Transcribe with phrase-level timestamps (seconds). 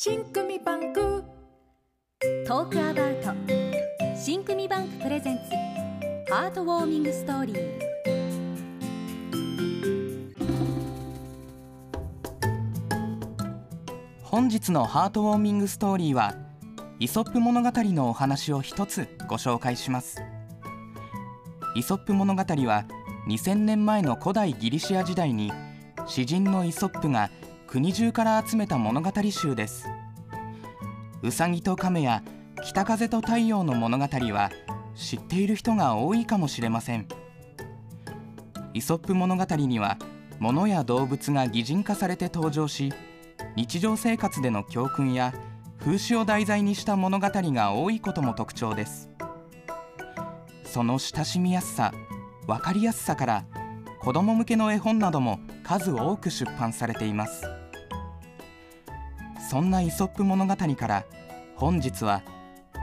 [0.00, 1.24] 新組バンク。
[2.46, 3.32] トークアバウト。
[4.14, 6.32] 新組バンクプレゼンツ。
[6.32, 7.58] ハートウォーミングストーリー。
[14.22, 16.36] 本日のハートウォーミングストーリーは
[17.00, 20.22] イソップ物語のお話を一つご紹介します。
[21.74, 22.84] イソップ物語は
[23.26, 25.50] 2000年前の古代ギリシア時代に
[26.06, 27.32] 詩人のイソップが
[27.70, 29.90] 国中から集めた物語集です。
[31.20, 32.22] うさぎと亀や
[32.64, 34.50] 北風と太陽の物語は
[34.94, 37.06] 知っている人が多いかもしれません。
[38.72, 39.98] イソップ物語には
[40.38, 42.90] 物や動物が擬人化されて登場し
[43.54, 45.34] 日常生活での教訓や
[45.78, 49.10] 風刺を題材にした物語が多いことも特徴です。
[50.64, 51.92] その親しみやすさ
[52.46, 53.44] 分かりやすさから
[54.00, 55.38] 子ども向けの絵本なども
[55.68, 57.44] 数多く出版されています。
[59.50, 61.04] そんなイソップ物語から
[61.56, 62.22] 本日は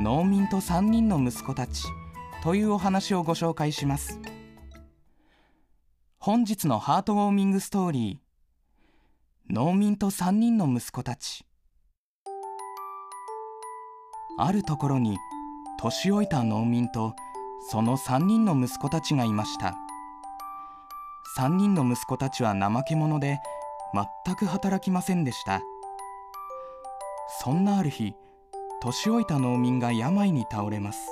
[0.00, 1.82] 農民と3人の息子たち
[2.42, 4.20] というお話をご紹介します。
[6.18, 11.46] 本日のハートウォーミングストーリー農民と3人の息子たち。
[14.36, 15.16] あるところに
[15.80, 17.14] 年老いた農民と
[17.70, 19.83] その3人の息子たちがいました。
[21.36, 23.40] 3人の息子たちは怠け者で
[24.24, 25.60] 全く働きませんでした。
[27.42, 28.14] そんなある日
[28.82, 31.08] 年老いた農民が病に倒れます。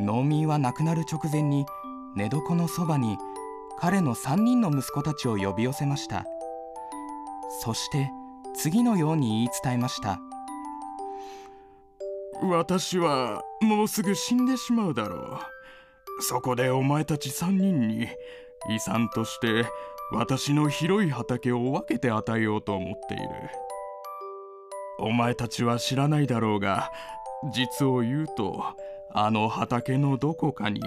[0.00, 1.66] 農民は亡くなる直前に
[2.14, 3.16] 寝床のそばに
[3.78, 6.24] 彼の3人の息子たちを呼び寄せました。
[7.62, 8.10] そして
[8.54, 10.20] 次のように言い伝えました
[12.42, 15.38] 私はもうすぐ死んでしまうだろう。
[16.20, 18.08] そこでお前たち3人に
[18.70, 19.66] 遺産として
[20.12, 23.24] 私の広い畑を分けて与えようと思っている。
[24.98, 26.92] お前たちは知らないだろうが
[27.52, 28.62] 実を言うと
[29.12, 30.80] あの畑のどこかに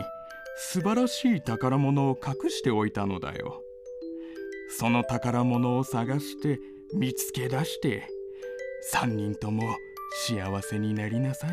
[0.56, 3.62] 素晴らしい宝物を隠しておいたのだよ。
[4.70, 6.60] その宝物を探して
[6.94, 8.10] 見つけ出して
[8.94, 9.64] 3人とも
[10.28, 11.50] 幸せになりなさい。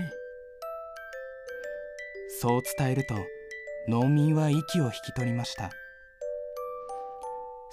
[2.41, 3.15] そう伝えると
[3.89, 5.71] 農民は息を引き取りました。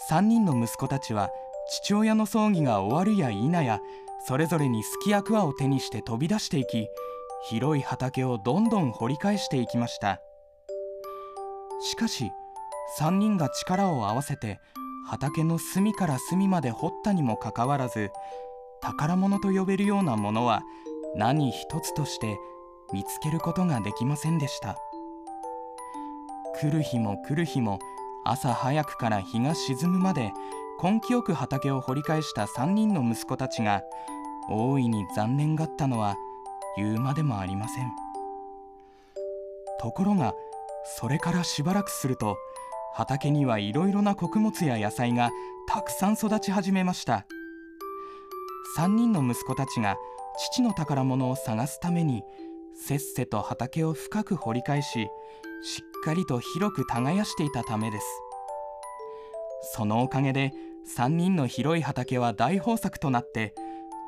[0.09, 1.29] 3人の息子たちは
[1.69, 3.79] 父親の葬儀が終わるや否や
[4.27, 6.87] それぞれにすきやくわを手にして飛び出していき
[7.47, 10.21] 広い畑をどんどん掘り返していきました。
[11.81, 12.29] しかし
[12.99, 14.59] 3人が力を合わせて
[15.07, 18.11] 畑の隅から隅まで掘ったにもかかわらず
[18.81, 20.61] 宝物と呼べるようなものは
[21.15, 22.37] 何一つとして
[22.93, 24.77] 見つけることができませんでした。
[26.61, 27.79] 来る日も来る日も
[28.23, 30.31] 朝早くから日が沈むまで
[30.83, 33.81] 根気よく畑を掘り返した3人の息子たちが
[34.47, 36.17] 大いに残念がったのは
[36.77, 37.91] 言うまでもありません。
[39.79, 40.35] ところが
[40.99, 42.37] それからしばらくすると
[42.93, 45.31] 畑にはいろいろな穀物や野菜が
[45.67, 47.25] たくさん育ち始めました。
[48.77, 49.97] 3人の息子たちが
[50.37, 52.21] 父の宝物を探すために
[52.75, 55.07] せっせと畑を深く掘り返し
[55.63, 58.05] しっかりと広く耕していたためです。
[59.73, 60.53] そのおかげで
[60.97, 63.53] 3人の広い畑は大豊作となって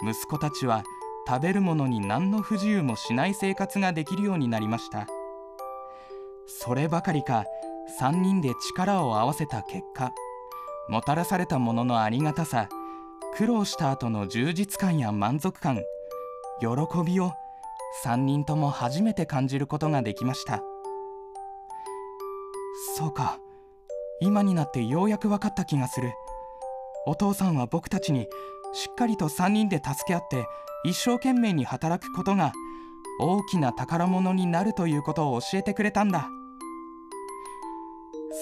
[0.01, 0.83] 息子たちは
[1.27, 5.07] 食べるものに何の不自由もしない生活ができるようになりました。
[6.47, 7.45] そればかりか
[7.99, 10.13] 3人で力を合わせた結果
[10.89, 12.67] もたらされたもののありがたさ
[13.35, 15.81] 苦労した後の充実感や満足感
[16.59, 16.67] 喜
[17.05, 17.31] びを
[18.01, 20.63] 3人とも初めて感じることができました。
[22.97, 23.39] そうか。
[24.19, 26.11] 今になってようやく分かった気がする。
[27.05, 28.27] お父さんは僕たちに
[28.73, 30.45] しっかりと3人で助け合って
[30.85, 32.53] 一生懸命に働くことが
[33.19, 36.29] 大きな宝物になるということを教えてくれたんだ。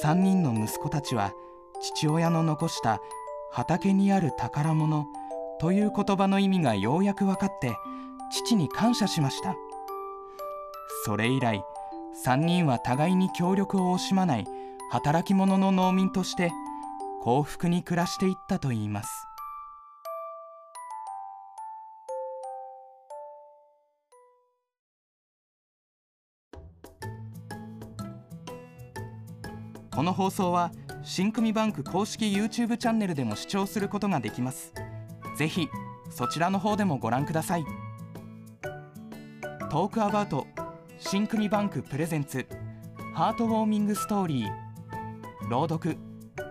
[0.04, 1.34] 3人の息子たちは
[1.82, 3.02] 父親の残した
[3.52, 5.08] 畑にある宝物
[5.60, 7.76] という言葉の意味がようやく分かって
[8.32, 9.56] 父に感謝しました。
[11.06, 11.64] それ以来
[12.26, 14.46] 3人は互いに協力を惜しまない
[14.92, 16.52] 働き者の農民として
[17.22, 19.10] 幸福に暮らしていったといいます。
[29.94, 30.72] この放送は
[31.04, 34.74] 新組バンク公式 YouTube チャンネルでも視聴することができます。
[35.38, 35.68] ぜひ
[36.10, 37.81] そちらの方でもご覧ください。
[39.72, 40.48] トークアバウト
[41.00, 42.46] 新組バンクプレゼンツ
[43.14, 45.96] ハートウォーミングストーリー朗読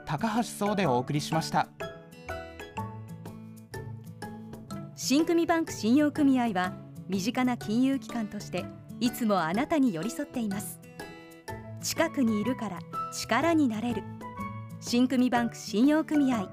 [0.07, 1.69] 高橋壮でお送りしました。
[4.97, 6.73] 新組バンク信用組合は
[7.11, 8.65] 身近な金融機関として
[9.01, 10.81] いつもあなたに寄り添っています。
[11.83, 12.79] 近くにいるから
[13.13, 14.03] 力になれる。
[14.81, 16.49] 新組バンク信用組合。